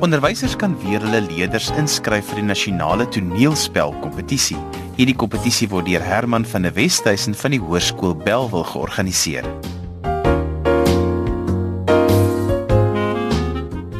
Onderwysers 0.00 0.54
kan 0.56 0.72
weer 0.80 1.02
hulle 1.04 1.18
leerders 1.26 1.66
inskryf 1.76 2.30
vir 2.30 2.38
die 2.40 2.46
nasionale 2.48 3.04
toneelspel 3.12 3.90
kompetisie. 4.00 4.56
Hierdie 4.96 5.16
kompetisie 5.20 5.66
word 5.68 5.90
deur 5.90 6.00
Herman 6.00 6.46
van 6.48 6.64
der 6.64 6.72
Westhuizen 6.72 7.36
van 7.36 7.52
die 7.52 7.58
Hoërskool 7.60 8.14
Belwel 8.22 8.64
georganiseer. 8.70 9.44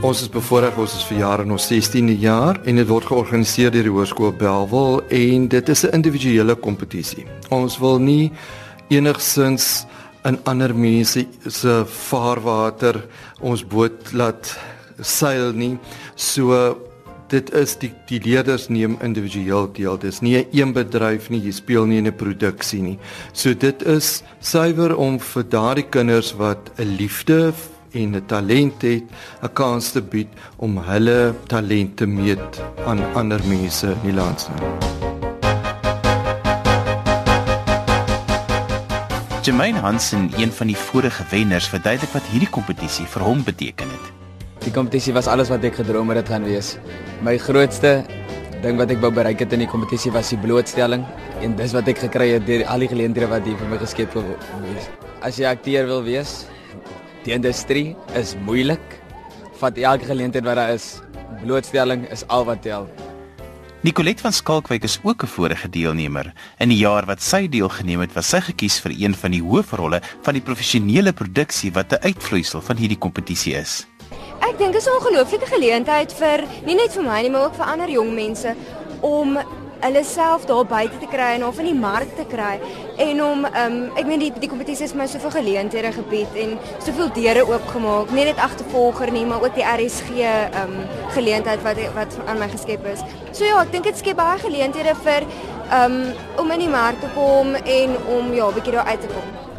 Ons 0.01 0.25
is 0.25 0.33
bevoorreg 0.33 0.81
ons 0.81 0.97
is 1.03 1.05
verjaar 1.05 1.45
in 1.45 1.53
ons 1.53 1.69
16de 1.69 2.17
jaar 2.25 2.63
en 2.65 2.81
dit 2.81 2.89
word 2.89 3.11
georganiseer 3.13 3.77
deur 3.77 3.91
die 3.91 3.95
Hoërskool 3.99 4.33
Belwel 4.41 5.03
en 5.05 5.49
dit 5.53 5.69
is 5.69 5.85
'n 5.85 5.93
individuele 6.01 6.57
kompetisie. 6.57 7.29
Ons 7.51 7.77
wil 7.77 8.01
nie 8.01 8.33
enigsins 8.89 9.85
in 10.25 10.41
ander 10.45 10.75
mense 10.75 11.27
se 11.47 11.85
vaarwater 11.85 13.05
ons 13.41 13.67
boot 13.67 14.13
laat 14.13 14.57
seil 15.01 15.53
nie. 15.53 15.79
So 16.17 16.77
dit 17.31 17.51
is 17.55 17.77
die 17.79 17.93
die 18.11 18.21
leerders 18.25 18.69
neem 18.69 18.97
individueel 19.03 19.71
deel. 19.73 19.99
Dis 19.99 20.21
nie 20.21 20.37
'n 20.39 20.47
een 20.53 20.73
bedryf 20.73 21.31
nie, 21.31 21.41
jy 21.41 21.53
speel 21.53 21.87
nie 21.87 21.99
in 21.99 22.07
'n 22.07 22.17
produksie 22.17 22.83
nie. 22.83 22.99
So 23.33 23.55
dit 23.55 23.83
is 23.83 24.23
suiwer 24.41 24.97
om 24.97 25.19
vir 25.19 25.45
daardie 25.45 25.89
kinders 25.89 26.33
wat 26.37 26.71
'n 26.79 26.97
liefde 26.97 27.53
en 27.93 28.17
'n 28.17 28.27
talent 28.27 28.83
het, 28.83 29.05
'n 29.43 29.53
kans 29.53 29.93
te 29.93 30.03
bied 30.03 30.29
om 30.57 30.79
hulle 30.79 31.35
talente 31.47 32.07
meet 32.07 32.63
aan 32.87 33.01
ander 33.15 33.41
mense 33.47 33.87
in 33.87 34.03
die 34.03 34.13
land. 34.13 34.51
Jermaine 39.43 39.79
Hansen, 39.79 40.31
een 40.37 40.53
van 40.53 40.67
die 40.67 40.77
vorige 40.77 41.25
wenners, 41.31 41.69
verduidelik 41.69 42.13
wat 42.13 42.27
hierdie 42.29 42.51
kompetisie 42.51 43.07
vir 43.07 43.23
hom 43.23 43.45
beteken 43.45 43.89
het. 43.89 44.10
Die 44.61 44.73
kompetisie 44.73 45.15
was 45.17 45.29
alles 45.31 45.49
wat 45.49 45.65
ek 45.65 45.79
gedroom 45.81 46.11
het 46.13 46.21
dit 46.21 46.31
gaan 46.35 46.45
wees. 46.45 46.75
My 47.25 47.39
grootste 47.41 48.03
ding 48.61 48.77
wat 48.77 48.91
ek 48.93 49.01
wou 49.01 49.09
bereik 49.15 49.41
het 49.41 49.55
in 49.57 49.63
die 49.65 49.69
kompetisie 49.71 50.13
was 50.13 50.29
die 50.35 50.39
blootstelling 50.41 51.07
en 51.41 51.55
dis 51.57 51.73
wat 51.73 51.89
ek 51.89 52.03
gekry 52.03 52.35
het 52.35 52.45
deur 52.45 52.67
al 52.69 52.85
die 52.85 52.91
geleenthede 52.91 53.31
wat 53.31 53.47
hier 53.49 53.57
vir 53.57 53.71
my 53.73 53.79
geskep 53.81 54.19
is. 54.21 54.89
As 55.25 55.41
jy 55.41 55.49
akteur 55.49 55.89
wil 55.89 56.05
wees, 56.05 56.45
die 57.25 57.33
industrie 57.33 57.97
is 58.21 58.35
moeilik. 58.45 58.85
Vat 59.61 59.81
elke 59.81 60.09
geleentheid 60.09 60.45
wat 60.45 60.61
daar 60.61 60.75
is. 60.77 61.01
Blootstelling 61.41 62.05
is 62.13 62.27
al 62.29 62.45
wat 62.45 62.61
tel. 62.65 62.89
Nicolet 63.81 64.21
van 64.21 64.33
Skalkwyk 64.37 64.85
is 64.85 64.99
ook 65.03 65.25
'n 65.25 65.27
vorige 65.27 65.69
deelnemer. 65.69 66.33
In 66.59 66.69
die 66.69 66.85
jaar 66.85 67.07
wat 67.07 67.23
sy 67.23 67.49
deelgeneem 67.49 68.01
het, 68.01 68.13
was 68.13 68.29
sy 68.29 68.41
gekies 68.41 68.81
vir 68.81 68.93
een 68.93 69.15
van 69.15 69.31
die 69.31 69.43
hoofrolle 69.43 70.03
van 70.23 70.35
die 70.35 70.43
professionele 70.43 71.13
produksie 71.13 71.73
wat 71.73 71.93
'n 71.93 72.05
uitvloeisel 72.05 72.61
van 72.61 72.77
hierdie 72.77 72.99
kompetisie 72.99 73.55
is. 73.55 73.90
Ek 74.51 74.59
dink 74.59 74.75
is 74.75 74.87
'n 74.87 74.97
ongelooflike 74.99 75.47
geleentheid 75.47 76.13
vir 76.19 76.43
nie 76.67 76.75
net 76.75 76.91
vir 76.91 77.05
my 77.07 77.21
nie, 77.23 77.31
maar 77.31 77.45
ook 77.47 77.55
vir 77.55 77.67
ander 77.71 77.89
jong 77.89 78.15
mense 78.15 78.55
om 79.01 79.39
hulle 79.81 80.03
self 80.05 80.47
daar 80.47 80.65
buite 80.67 80.99
te 80.99 81.07
kry 81.07 81.29
en 81.37 81.45
of 81.47 81.59
in 81.59 81.69
die 81.71 81.75
mark 81.75 82.17
te 82.17 82.25
kry 82.33 82.59
en 82.99 83.23
om 83.25 83.45
ehm 83.45 83.77
um, 83.77 83.93
ek 83.97 84.09
meen 84.11 84.19
die 84.19 84.33
die 84.43 84.49
kompetisie 84.51 84.89
het 84.89 84.97
my 84.99 85.07
soveel 85.07 85.31
geleenthede 85.31 85.93
gebied 85.93 86.35
en 86.35 86.59
soveel 86.85 87.13
deure 87.15 87.45
oopgemaak, 87.47 88.11
nie 88.11 88.25
net 88.25 88.43
agtervolger 88.43 89.13
nie, 89.13 89.25
maar 89.25 89.43
ook 89.43 89.55
die 89.55 89.65
RSG 89.65 90.19
ehm 90.19 90.65
um, 90.65 90.75
geleentheid 91.15 91.63
wat 91.63 91.79
wat 91.95 92.19
aan 92.27 92.43
my 92.43 92.49
geskep 92.49 92.85
is. 92.91 93.05
So 93.31 93.45
ja, 93.45 93.63
ek 93.63 93.71
dink 93.73 93.85
dit 93.85 94.03
skep 94.03 94.17
baie 94.17 94.39
geleenthede 94.39 94.97
vir 95.05 95.29
ehm 95.71 95.95
um, 95.95 96.03
om 96.43 96.51
in 96.51 96.67
die 96.67 96.75
mark 96.75 96.99
te 97.01 97.13
kom 97.15 97.55
en 97.55 97.97
om 98.19 98.35
ja, 98.35 98.51
'n 98.51 98.55
bietjie 98.59 98.75
daar 98.75 98.91
uit 98.91 99.01
te 99.01 99.15
kom. 99.15 99.50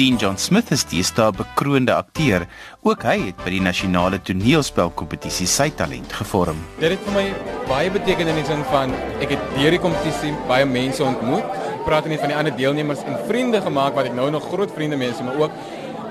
Dean 0.00 0.16
John 0.16 0.38
Smith 0.40 0.70
is 0.72 0.80
die 0.88 1.02
sta 1.04 1.26
bekroonde 1.28 1.92
akteur. 1.92 2.46
Ook 2.88 3.02
hy 3.04 3.18
het 3.26 3.40
by 3.44 3.50
die 3.52 3.60
nasionale 3.60 4.16
toneelspelkompetisie 4.24 5.44
sy 5.44 5.66
talent 5.76 6.14
gevorm. 6.16 6.62
Dit 6.78 6.94
het 6.94 7.02
vir 7.04 7.16
my 7.18 7.24
baie 7.68 7.90
beteken 7.92 8.30
in 8.32 8.38
die 8.40 8.46
sin 8.48 8.62
van 8.70 8.94
ek 9.20 9.34
het 9.34 9.44
deur 9.58 9.76
die 9.76 9.82
kompetisie 9.82 10.32
baie 10.48 10.64
mense 10.64 11.04
ontmoet. 11.04 11.44
Praat 11.84 12.08
nie 12.08 12.16
van 12.22 12.32
die 12.32 12.38
ander 12.38 12.56
deelnemers 12.56 13.04
en 13.04 13.20
vriende 13.28 13.60
gemaak 13.60 13.92
wat 13.98 14.08
ek 14.08 14.16
nou 14.16 14.30
nog 14.32 14.48
groot 14.48 14.72
vriende 14.72 14.96
mense, 14.96 15.26
maar 15.26 15.36
ook 15.36 15.60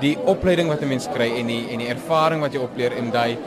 die 0.04 0.14
opleiding 0.22 0.70
wat 0.70 0.86
'n 0.86 0.92
mens 0.94 1.10
kry 1.10 1.26
en 1.40 1.50
die 1.50 1.64
en 1.74 1.82
die 1.82 1.90
ervaring 1.90 2.46
wat 2.46 2.54
jy 2.54 2.62
opleer 2.62 2.94
en 2.94 3.10
daai 3.10 3.38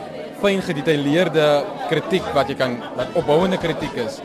fyn 0.44 0.60
gedetailleerde 0.60 1.48
kritiek 1.88 2.34
wat 2.36 2.52
jy 2.52 2.60
kan 2.60 2.82
wat 3.00 3.16
opbouende 3.16 3.58
kritiek 3.58 3.96
is 3.96 4.20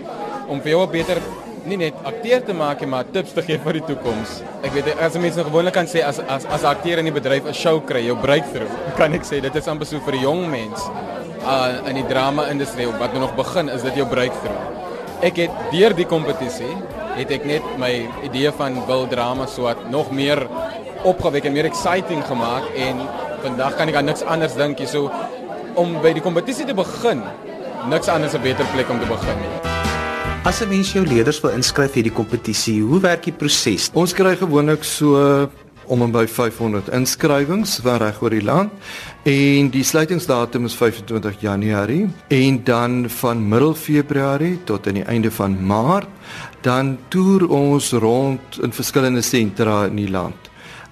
om 0.48 0.59
vir 0.60 0.71
jou 0.75 0.82
'n 0.82 0.91
beter 0.91 1.22
nie 1.68 1.78
net 1.80 1.96
akteur 2.08 2.42
te 2.44 2.54
maak 2.56 2.82
maar 2.88 3.06
tips 3.12 3.34
te 3.36 3.42
gee 3.44 3.58
vir 3.64 3.78
die 3.78 3.84
toekoms. 3.90 4.38
Ek 4.66 4.72
weet 4.74 4.90
as 5.04 5.18
mense 5.20 5.44
gewoonlik 5.46 5.76
kan 5.76 5.88
sê 5.90 6.02
as 6.06 6.20
as 6.28 6.46
as 6.56 6.64
akteur 6.68 7.02
in 7.02 7.08
die 7.10 7.14
bedryf 7.14 7.46
'n 7.46 7.54
show 7.54 7.80
kry, 7.80 8.04
jou 8.06 8.16
breakthrough, 8.16 8.72
kan 9.00 9.14
ek 9.14 9.24
sê 9.28 9.40
dit 9.44 9.54
is 9.54 9.68
amper 9.68 9.86
so 9.86 10.00
vir 10.06 10.14
'n 10.16 10.22
jong 10.22 10.42
mens 10.50 10.88
uh 11.44 11.88
in 11.88 12.00
die 12.00 12.08
drama 12.08 12.48
industrie 12.50 12.86
wat 12.86 13.12
nou 13.12 13.20
nog 13.26 13.34
begin, 13.36 13.68
is 13.68 13.82
dit 13.82 13.94
jou 14.00 14.06
breakthrough. 14.06 14.64
Ek 15.22 15.36
het 15.36 15.50
deur 15.72 15.94
die 15.94 16.06
kompetisie 16.06 16.74
het 17.18 17.30
ek 17.30 17.44
net 17.44 17.64
my 17.78 17.92
idee 18.22 18.50
van 18.54 18.78
wil 18.86 19.06
drama 19.10 19.46
soat 19.46 19.90
nog 19.90 20.10
meer 20.10 20.46
opgewek 21.04 21.44
en 21.44 21.52
meer 21.52 21.66
exciting 21.70 22.22
gemaak 22.26 22.64
en 22.76 23.02
vandag 23.42 23.76
kan 23.76 23.88
ek 23.88 23.98
aan 23.98 24.10
niks 24.10 24.22
anders 24.22 24.54
dink 24.58 24.78
hier 24.78 24.90
so 24.90 25.10
om 25.78 25.98
by 26.02 26.12
die 26.12 26.22
kompetisie 26.22 26.66
te 26.66 26.74
begin 26.74 27.22
niks 27.86 28.08
anders 28.08 28.34
'n 28.34 28.42
beter 28.42 28.66
plek 28.74 28.90
om 28.90 29.00
te 29.00 29.06
begin 29.06 29.38
nie. 29.38 29.78
As 30.48 30.62
'n 30.62 30.69
mens 30.69 30.92
jou 30.92 31.04
leerders 31.04 31.42
wil 31.44 31.50
inskryf 31.53 31.92
vir 31.92 32.03
die 32.03 32.12
kompetisie, 32.12 32.81
hoe 32.81 33.00
werk 33.00 33.25
die 33.25 33.34
proses? 33.36 33.91
Ons 33.92 34.14
kry 34.14 34.34
gewoonlik 34.34 34.84
so 34.84 35.50
om 35.86 36.03
en 36.03 36.10
by 36.10 36.25
500 36.26 36.88
inskrywings 36.88 37.81
van 37.84 37.98
reg 38.00 38.22
oor 38.22 38.31
die 38.31 38.44
land 38.44 38.72
en 39.25 39.69
die 39.69 39.84
sluitingsdatum 39.84 40.64
is 40.64 40.75
25 40.75 41.41
Januarie 41.41 42.09
en 42.28 42.64
dan 42.64 43.10
van 43.10 43.48
middel 43.48 43.75
Februarie 43.75 44.59
tot 44.64 44.86
aan 44.86 44.94
die 44.94 45.04
einde 45.04 45.31
van 45.31 45.66
Maart 45.66 46.09
dan 46.62 46.97
toer 47.09 47.48
ons 47.48 47.92
rond 47.92 48.41
in 48.62 48.72
verskillende 48.72 49.22
sentra 49.22 49.84
in 49.84 49.97
die 49.97 50.10
land. 50.10 50.47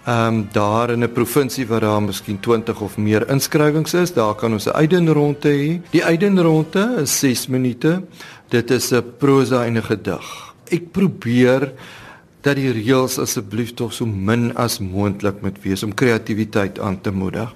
Ehm 0.06 0.34
um, 0.34 0.48
daar 0.52 0.90
in 0.90 1.02
'n 1.02 1.12
provinsie 1.12 1.66
waar 1.66 1.80
daar 1.80 2.02
miskien 2.02 2.40
20 2.40 2.80
of 2.80 2.96
meer 2.96 3.28
inskrywings 3.28 3.94
is, 3.94 4.12
daar 4.12 4.34
kan 4.34 4.52
ons 4.52 4.66
'n 4.66 4.70
uitdenronde 4.70 5.48
hê. 5.48 5.80
Die 5.90 6.04
uitdenronde 6.04 6.94
is 7.00 7.18
6 7.18 7.46
minute. 7.46 8.02
Dit 8.48 8.70
is 8.70 8.92
'n 8.92 9.02
prosa 9.18 9.64
en 9.64 9.76
'n 9.76 9.82
gedig. 9.82 10.54
Ek 10.68 10.90
probeer 10.92 11.72
dat 12.40 12.54
die 12.56 12.70
reëls 12.70 13.18
asseblief 13.18 13.74
tog 13.74 13.92
so 13.92 14.06
min 14.06 14.54
as 14.54 14.78
moontlik 14.78 15.42
moet 15.42 15.56
wees 15.62 15.82
om 15.82 15.94
kreatiwiteit 15.94 16.78
aan 16.78 17.00
te 17.00 17.10
moedig. 17.10 17.54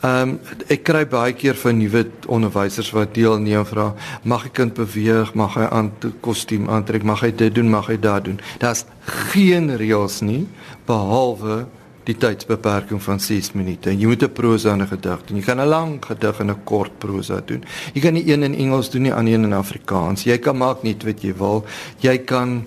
Ehm 0.00 0.28
um, 0.28 0.38
ek 0.66 0.82
kry 0.82 1.06
baie 1.06 1.32
keer 1.32 1.54
van 1.54 1.78
nuwe 1.78 2.06
onderwysers 2.26 2.90
wat 2.90 3.14
deelneem 3.14 3.66
vra, 3.66 3.94
mag 4.22 4.44
'n 4.44 4.52
kind 4.52 4.74
beweeg, 4.74 5.34
mag 5.34 5.54
hy 5.54 5.66
aan 5.70 5.92
kostuum 6.20 6.68
aantrek, 6.68 7.02
mag 7.02 7.20
hy 7.20 7.34
dit 7.34 7.54
doen, 7.54 7.70
mag 7.70 7.86
hy 7.86 7.98
dat 7.98 8.24
doen. 8.24 8.40
Daar's 8.58 8.84
geen 9.04 9.76
reëls 9.76 10.20
nie 10.20 10.46
behalwe 10.86 11.66
die 12.10 12.18
tydsbeperking 12.18 13.00
van 13.02 13.20
6 13.22 13.52
minute. 13.58 13.92
Jy 13.94 14.06
moet 14.06 14.22
'n 14.22 14.32
prosa 14.32 14.72
en 14.72 14.82
'n 14.82 14.86
gedig 14.86 15.20
doen. 15.26 15.36
Jy 15.36 15.44
kan 15.44 15.60
'n 15.60 15.68
lang 15.68 16.04
gedig 16.04 16.40
en 16.40 16.50
'n 16.50 16.64
kort 16.64 16.98
prosa 16.98 17.40
doen. 17.44 17.64
Jy 17.94 18.00
kan 18.00 18.14
nie 18.14 18.26
een 18.26 18.42
in 18.42 18.54
Engels 18.54 18.90
doen 18.90 19.02
nie, 19.02 19.12
ander 19.12 19.34
een 19.34 19.44
in 19.44 19.52
Afrikaans. 19.52 20.24
Jy 20.24 20.38
kan 20.38 20.56
maak 20.56 20.82
net 20.82 21.04
wat 21.04 21.22
jy 21.22 21.34
wil. 21.36 21.64
Jy 22.00 22.18
kan 22.18 22.64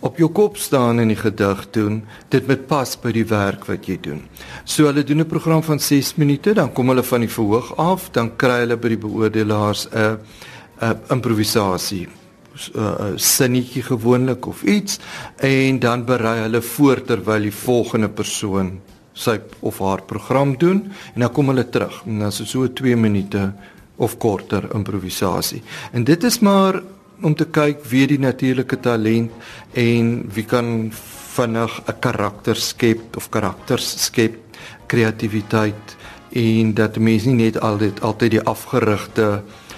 op 0.00 0.16
jou 0.16 0.30
kop 0.30 0.56
staan 0.56 0.98
en 0.98 1.08
die 1.08 1.16
gedig 1.16 1.70
doen. 1.70 2.04
Dit 2.28 2.46
moet 2.46 2.66
pas 2.66 2.96
by 3.00 3.12
die 3.12 3.26
werk 3.26 3.66
wat 3.66 3.86
jy 3.86 3.98
doen. 4.00 4.22
So 4.64 4.84
hulle 4.84 5.04
doen 5.04 5.20
'n 5.20 5.26
program 5.26 5.62
van 5.62 5.78
6 5.78 6.16
minute, 6.16 6.54
dan 6.54 6.72
kom 6.72 6.88
hulle 6.88 7.02
van 7.02 7.20
die 7.20 7.28
verhoog 7.28 7.76
af, 7.76 8.10
dan 8.10 8.36
kry 8.36 8.60
hulle 8.60 8.76
by 8.76 8.88
die 8.88 8.98
beoordelaars 8.98 9.88
'n 9.92 10.18
'n 10.80 10.98
improvisasie 11.10 12.19
uh, 12.74 13.12
sinnetjie 13.16 13.82
gewoonlik 13.82 14.46
of 14.46 14.62
iets 14.62 14.98
en 15.36 15.78
dan 15.80 16.04
berei 16.04 16.40
hulle 16.44 16.60
voor 16.62 17.02
terwyl 17.08 17.48
die 17.48 17.54
volgende 17.54 18.08
persoon 18.08 18.78
sy 19.12 19.38
of 19.66 19.80
haar 19.84 20.02
program 20.08 20.54
doen 20.58 20.84
en 21.14 21.24
dan 21.24 21.32
kom 21.32 21.52
hulle 21.52 21.66
terug 21.68 22.02
en 22.06 22.22
dan 22.22 22.32
is 22.32 22.40
dit 22.42 22.52
so 22.52 22.68
2 22.68 22.96
minute 22.96 23.50
of 24.00 24.16
korter 24.16 24.64
improvisasie. 24.74 25.60
En 25.92 26.04
dit 26.04 26.24
is 26.24 26.38
maar 26.40 26.80
om 27.20 27.34
te 27.36 27.44
kyk 27.44 27.84
wie 27.90 28.06
die 28.08 28.20
natuurlike 28.20 28.78
talent 28.80 29.32
en 29.76 30.12
wie 30.32 30.44
kan 30.44 30.88
vinnig 31.36 31.80
'n 31.86 31.98
karakter 32.00 32.56
skep 32.56 33.16
of 33.16 33.28
karakters 33.28 34.04
skep, 34.04 34.36
kreatiwiteit 34.86 35.96
en 36.32 36.74
dat 36.74 36.96
mense 36.96 37.28
nie 37.28 37.44
net 37.44 37.60
altyd 37.60 38.00
altyd 38.00 38.30
die 38.30 38.44
afgerigte 38.44 39.42
uh 39.42 39.68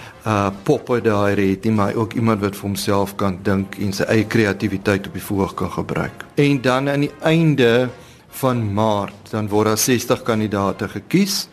poppe 0.63 1.01
daar 1.03 1.37
het 1.37 1.65
nie 1.65 1.73
maar 1.73 1.95
ook 1.95 2.13
iemand 2.15 2.41
wat 2.41 2.55
vir 2.57 2.69
homself 2.69 3.15
kan 3.19 3.39
dink 3.43 3.75
en 3.83 3.93
sy 3.93 4.07
eie 4.07 4.27
kreatiwiteit 4.27 5.07
op 5.07 5.17
die 5.19 5.23
voorg 5.23 5.55
kan 5.55 5.71
gebruik. 5.71 6.25
En 6.35 6.61
dan 6.63 6.89
aan 6.89 7.09
die 7.09 7.15
einde 7.21 7.89
van 8.29 8.63
Maart 8.75 9.31
dan 9.31 9.49
word 9.49 9.67
daar 9.67 9.79
60 9.79 10.23
kandidate 10.23 10.89
gekies. 10.89 11.49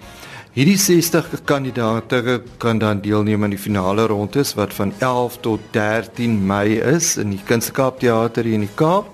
Hierdie 0.60 0.76
60 0.76 1.46
kandidaate 1.48 2.42
kan 2.60 2.82
dan 2.82 3.00
deelneem 3.00 3.44
aan 3.44 3.54
die 3.54 3.60
finale 3.60 4.04
rondes 4.12 4.50
wat 4.60 4.74
van 4.76 4.90
11 5.00 5.38
tot 5.40 5.62
13 5.72 6.34
Mei 6.48 6.82
is 6.84 7.14
in 7.16 7.30
die 7.32 7.40
Kunskaap 7.48 8.02
Teater 8.02 8.44
hier 8.44 8.58
in 8.58 8.66
die 8.66 8.76
Kaap. 8.76 9.08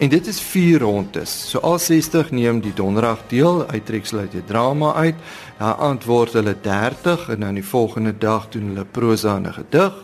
En 0.00 0.08
dit 0.08 0.30
is 0.32 0.40
4 0.40 0.80
rondes. 0.80 1.34
So 1.50 1.60
al 1.60 1.76
60 1.84 2.32
neem 2.32 2.62
die 2.64 2.72
donderdag 2.72 3.26
deel, 3.28 3.66
uittreksel 3.66 4.24
uit 4.24 4.38
die 4.38 4.44
drama 4.48 4.94
uit. 4.94 5.20
Dan 5.58 5.76
antwoord 5.90 6.40
hulle 6.40 6.56
30 6.64 7.28
en 7.28 7.44
dan 7.44 7.60
die 7.60 7.68
volgende 7.74 8.16
dag 8.16 8.48
doen 8.48 8.72
hulle 8.72 8.88
prosa 8.88 9.36
en 9.36 9.52
'n 9.52 9.52
gedig. 9.52 10.02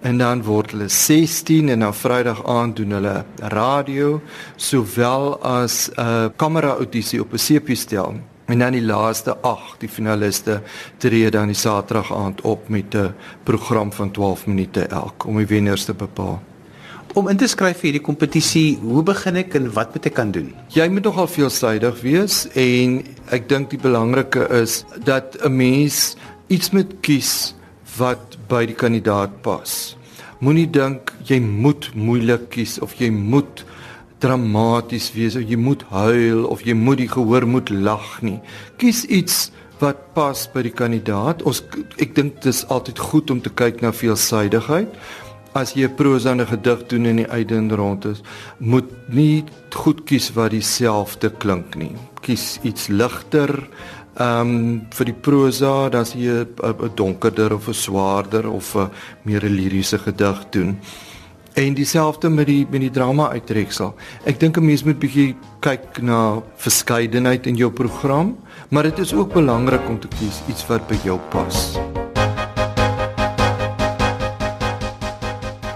En 0.00 0.18
dan 0.18 0.42
word 0.42 0.70
hulle 0.70 0.88
16 0.88 1.68
en 1.68 1.80
dan 1.84 1.94
Vrydag 1.94 2.46
aand 2.46 2.76
doen 2.76 2.90
hulle 2.90 3.24
radio 3.36 4.20
sowel 4.56 5.42
as 5.42 5.90
'n 5.92 6.00
uh, 6.00 6.26
kamera 6.36 6.68
audisie 6.80 7.20
op 7.20 7.32
'n 7.32 7.38
sepiestel. 7.38 8.31
En 8.46 8.58
dan 8.58 8.72
die 8.72 8.82
laaste 8.82 9.36
8, 9.40 9.80
die 9.80 9.88
finaliste 9.88 10.60
tree 10.98 11.30
dan 11.30 11.52
die 11.52 11.58
Saterdag 11.58 12.12
aand 12.12 12.40
op 12.40 12.68
met 12.68 12.94
'n 12.94 13.14
program 13.42 13.92
van 13.92 14.10
12 14.10 14.46
minute 14.46 14.80
elk 14.86 15.26
om 15.26 15.36
die 15.36 15.46
wenners 15.46 15.84
te 15.84 15.94
bepaal. 15.94 16.42
Om 17.14 17.28
in 17.28 17.36
te 17.36 17.46
skryf 17.46 17.76
vir 17.76 17.90
hierdie 17.90 18.06
kompetisie, 18.06 18.78
hoe 18.80 19.02
begin 19.02 19.36
ek 19.36 19.54
en 19.54 19.66
wat 19.72 19.90
moet 19.92 20.06
ek 20.06 20.14
kan 20.14 20.30
doen? 20.32 20.54
Jy 20.72 20.88
moet 20.88 21.04
nogal 21.04 21.26
veelsidig 21.28 22.00
wees 22.00 22.48
en 22.56 23.02
ek 23.28 23.48
dink 23.48 23.70
die 23.70 23.80
belangrike 23.82 24.48
is 24.62 24.84
dat 25.04 25.36
'n 25.44 25.56
mens 25.56 26.16
iets 26.48 26.70
moet 26.70 26.94
kies 27.00 27.54
wat 27.98 28.38
by 28.48 28.66
die 28.66 28.74
kandidaat 28.74 29.42
pas. 29.42 29.96
Moenie 30.38 30.70
dink 30.70 31.12
jy 31.28 31.38
moet 31.40 31.90
moeilik 31.94 32.48
kies 32.50 32.78
of 32.80 32.94
jy 32.98 33.10
moet 33.10 33.64
dramaties 34.22 35.10
wees 35.16 35.36
of 35.38 35.48
jy 35.48 35.58
moet 35.58 35.82
huil 35.90 36.46
of 36.46 36.62
jy 36.66 36.76
moet 36.78 37.02
die 37.02 37.10
gehoor 37.10 37.46
moet 37.48 37.72
lag 37.74 38.22
nie. 38.22 38.38
Kies 38.78 39.04
iets 39.10 39.50
wat 39.82 39.98
pas 40.14 40.44
by 40.54 40.62
die 40.68 40.74
kandidaat. 40.74 41.42
Ons 41.48 41.62
ek 42.02 42.14
dink 42.14 42.38
dit 42.38 42.52
is 42.52 42.62
altyd 42.70 43.02
goed 43.02 43.32
om 43.34 43.42
te 43.42 43.50
kyk 43.50 43.82
na 43.82 43.90
veelsidigheid. 43.94 44.94
As 45.58 45.74
jy 45.76 45.84
'n 45.84 45.96
prosa 45.96 46.30
en 46.30 46.40
'n 46.40 46.46
gedig 46.46 46.86
doen 46.88 47.06
in 47.06 47.16
die 47.16 47.28
uitdend 47.28 47.72
rond 47.72 48.04
is, 48.04 48.22
moet 48.58 48.88
nie 49.08 49.44
goed 49.74 50.04
kies 50.06 50.32
wat 50.34 50.50
dieselfde 50.50 51.30
klink 51.30 51.76
nie. 51.76 51.96
Kies 52.22 52.58
iets 52.62 52.88
ligter. 52.88 53.68
Ehm 54.16 54.40
um, 54.40 54.86
vir 54.90 55.04
die 55.04 55.20
prosa, 55.20 55.88
dan 55.88 56.00
as 56.00 56.14
jy 56.14 56.46
'n 56.46 56.90
donkerder 56.94 57.52
of 57.54 57.68
'n 57.68 57.74
swaarder 57.74 58.48
of 58.48 58.76
'n 58.76 58.90
meer 59.24 59.42
liriese 59.42 59.98
gedig 59.98 60.50
doen. 60.50 60.78
En 61.52 61.74
dieselfde 61.74 62.28
met 62.28 62.46
die 62.46 62.66
met 62.70 62.80
die 62.80 62.90
drama 62.90 63.28
uittreksel. 63.28 63.92
Ek 64.24 64.40
dink 64.40 64.56
'n 64.56 64.64
mens 64.64 64.84
moet 64.84 64.98
bietjie 64.98 65.36
kyk 65.60 66.00
na 66.00 66.40
verskeidenheid 66.56 67.46
in 67.46 67.56
jou 67.56 67.70
program, 67.70 68.38
maar 68.68 68.82
dit 68.82 68.98
is 68.98 69.12
ook 69.12 69.32
belangrik 69.32 69.88
om 69.88 70.00
te 70.00 70.08
kies 70.08 70.40
iets 70.48 70.66
wat 70.66 70.88
by 70.88 70.96
jou 71.04 71.18
pas. 71.28 71.78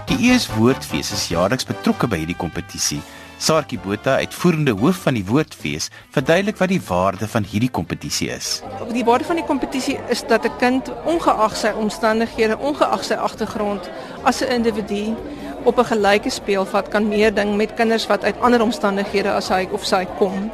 Die 0.05 0.31
ES 0.31 0.47
Woordfees 0.55 1.11
is 1.11 1.27
jaarliks 1.27 1.65
betrokke 1.65 2.07
by 2.07 2.17
hierdie 2.17 2.37
kompetisie. 2.37 3.01
Saartjie 3.37 3.77
Botha, 3.77 4.15
uitvoerende 4.17 4.71
hoof 4.71 4.95
van 4.95 5.13
die 5.13 5.25
Woordfees, 5.25 5.91
verduidelik 6.09 6.57
wat 6.57 6.69
die 6.69 6.81
waarde 6.87 7.27
van 7.27 7.43
hierdie 7.43 7.69
kompetisie 7.69 8.29
is. 8.29 8.63
Die 8.91 9.05
waarde 9.05 9.25
van 9.25 9.35
die 9.35 9.45
kompetisie 9.45 9.99
is 10.09 10.23
dat 10.25 10.45
'n 10.45 10.57
kind 10.57 10.89
ongeag 11.05 11.55
sy 11.55 11.69
omstandighede, 11.77 12.57
ongeag 12.57 13.03
sy 13.03 13.13
agtergrond, 13.13 13.89
as 14.23 14.41
'n 14.41 14.49
individu 14.49 15.15
op 15.67 15.77
'n 15.77 15.91
gelyke 15.93 16.29
speelveld 16.29 16.87
kan 16.87 17.07
meeding 17.07 17.55
met 17.55 17.73
kinders 17.73 18.07
wat 18.07 18.23
uit 18.23 18.35
ander 18.39 18.61
omstandighede 18.61 19.31
as 19.31 19.49
hy 19.49 19.67
of 19.71 19.85
sy 19.85 20.05
kom. 20.17 20.51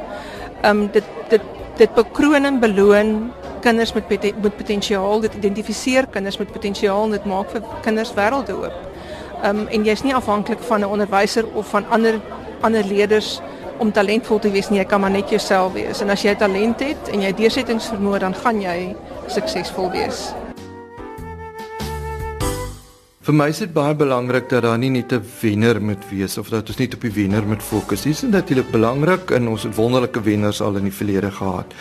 Ehm 0.62 0.80
um, 0.80 0.88
dit 0.92 1.04
dit 1.28 1.42
dit 1.76 1.94
bekroon 1.94 2.44
en 2.44 2.60
beloon 2.60 3.32
kinders 3.60 3.92
met 3.92 4.08
met 4.42 4.56
potensiaal, 4.56 5.20
dit 5.20 5.34
identifiseer 5.34 6.06
kinders 6.06 6.38
met 6.38 6.52
potensiaal 6.52 7.04
en 7.04 7.10
dit 7.10 7.24
maak 7.24 7.50
vir 7.50 7.62
kinders 7.82 8.14
wêrelde 8.14 8.52
oop. 8.52 8.76
Ehm 9.42 9.58
um, 9.58 9.66
en 9.66 9.84
jy's 9.84 10.02
nie 10.02 10.14
afhanklik 10.14 10.60
van 10.60 10.80
'n 10.80 10.92
onderwyser 10.94 11.44
of 11.54 11.66
van 11.66 11.84
ander 11.88 12.20
ander 12.60 12.84
leerders 12.84 13.40
om 13.78 13.92
talentvol 13.92 14.38
te 14.38 14.50
wees 14.50 14.68
nie, 14.68 14.78
jy 14.78 14.84
kan 14.84 15.00
maar 15.00 15.10
net 15.10 15.30
jouself 15.30 15.72
wees. 15.72 16.00
En 16.00 16.10
as 16.10 16.22
jy 16.22 16.34
talent 16.34 16.80
het 16.80 17.08
en 17.12 17.20
jy 17.20 17.32
deursettingsvermoë, 17.32 18.18
dan 18.18 18.34
gaan 18.34 18.60
jy 18.60 18.96
suksesvol 19.26 19.90
wees. 19.90 20.32
Vir 23.24 23.32
my 23.32 23.46
is 23.48 23.62
dit 23.62 23.70
baie 23.72 23.94
belangrik 23.96 24.50
dat 24.50 24.66
daar 24.66 24.76
nie 24.76 24.90
net 24.90 25.12
'n 25.12 25.24
wenner 25.40 25.80
moet 25.80 26.04
wees 26.10 26.36
of 26.36 26.48
dat 26.48 26.68
ons 26.68 26.76
net 26.76 26.94
op 26.94 27.00
die 27.00 27.10
wenner 27.10 27.46
moet 27.46 27.62
fokus. 27.62 28.02
Dis 28.02 28.22
natuurlik 28.22 28.70
belangrik 28.70 29.30
en 29.30 29.48
ons 29.48 29.62
het 29.62 29.74
wonderlike 29.74 30.20
wenners 30.20 30.60
al 30.60 30.76
in 30.76 30.84
die 30.84 30.92
verlede 30.92 31.30
gehad. 31.30 31.72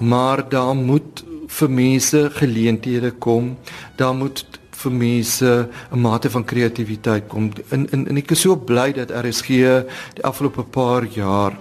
Maar 0.00 0.48
daar 0.48 0.74
moet 0.74 1.24
vir 1.46 1.70
mense 1.70 2.30
geleenthede 2.32 3.10
kom. 3.10 3.56
Daar 3.96 4.14
moet 4.14 4.44
vir 4.70 4.92
mense 4.92 5.68
'n 5.92 6.00
mate 6.00 6.30
van 6.30 6.44
kreatiwiteit 6.44 7.28
kom. 7.28 7.52
In 7.70 7.88
in 7.90 8.08
en 8.08 8.16
ek 8.16 8.30
is 8.30 8.40
so 8.40 8.56
bly 8.56 8.92
dat 8.92 9.10
RSG 9.10 9.48
die 10.14 10.24
afgelope 10.24 10.62
paar 10.62 11.04
jaar 11.04 11.52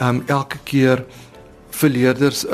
ehm 0.00 0.16
um, 0.16 0.22
elke 0.26 0.58
keer 0.64 1.04
verleerders 1.70 2.46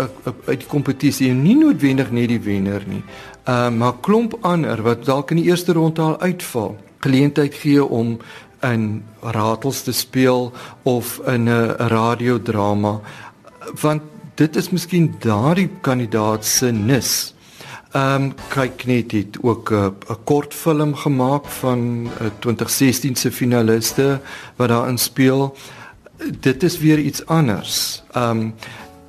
uit 0.46 0.60
die 0.60 0.68
kompetisie 0.68 1.30
en 1.30 1.42
nie 1.42 1.56
noodwendig 1.56 2.10
net 2.10 2.28
die 2.28 2.40
wenner 2.40 2.82
nie. 2.86 3.02
Uh, 3.46 3.70
maar 3.70 3.94
klomp 4.00 4.38
ander 4.40 4.82
wat 4.82 5.04
dalk 5.04 5.30
in 5.30 5.36
die 5.36 5.46
eerste 5.46 5.72
ronde 5.72 6.02
al 6.02 6.20
uitval. 6.20 6.76
Geleentheid 6.98 7.54
gee 7.54 7.84
om 7.84 8.18
in 8.66 9.04
ratels 9.20 9.82
te 9.82 9.92
speel 9.92 10.52
of 10.82 11.20
in 11.26 11.48
'n 11.48 11.74
radiodrama 11.78 13.00
want 13.80 14.02
dit 14.34 14.56
is 14.56 14.70
miskien 14.70 15.14
daardie 15.18 15.68
kandidaat 15.80 16.44
se 16.44 16.72
nis. 16.72 17.34
Ehm 17.92 18.22
um, 18.22 18.34
kyk 18.48 18.84
net 18.86 19.12
het 19.12 19.38
ook 19.40 19.72
'n 19.72 19.94
kort 20.24 20.54
film 20.54 20.94
gemaak 20.94 21.46
van 21.46 21.78
'n 22.04 22.32
2016 22.38 23.16
se 23.16 23.32
finaliste 23.32 24.20
wat 24.56 24.68
daarin 24.68 24.98
speel. 24.98 25.56
Dit 26.40 26.62
is 26.62 26.78
weer 26.78 26.98
iets 26.98 27.26
anders. 27.26 28.02
Ehm 28.12 28.30
um, 28.30 28.54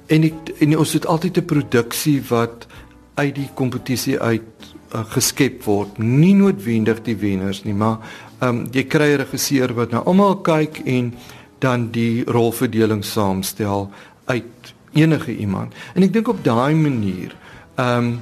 en 0.07 0.23
ek 0.23 0.33
en 0.59 0.77
ons 0.77 0.93
het 0.93 1.05
altyd 1.05 1.37
'n 1.37 1.45
produksie 1.45 2.23
wat 2.27 2.67
uit 3.17 3.35
die 3.35 3.49
kompetisie 3.57 4.17
uit 4.19 4.69
uh, 4.93 5.03
geskep 5.13 5.63
word. 5.65 5.97
Nie 5.99 6.35
noodwendig 6.37 7.01
die 7.05 7.17
wenners 7.17 7.63
nie, 7.65 7.75
maar 7.75 7.99
ehm 8.39 8.49
um, 8.49 8.63
jy 8.71 8.83
kry 8.85 9.13
'n 9.13 9.23
regisseur 9.23 9.73
wat 9.73 9.91
na 9.91 10.03
almal 10.05 10.41
kyk 10.45 10.81
en 10.85 11.13
dan 11.59 11.89
die 11.91 12.23
rolverdeling 12.25 13.03
saamstel 13.03 13.89
uit 14.25 14.73
enige 14.93 15.35
iemand. 15.35 15.73
En 15.95 16.03
ek 16.03 16.13
dink 16.13 16.27
op 16.27 16.43
daai 16.43 16.75
manier 16.75 17.33
ehm 17.75 17.97
um, 17.97 18.19